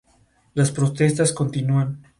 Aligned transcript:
Las 0.55 0.71
protestas 0.71 1.31
continúan. 1.31 2.01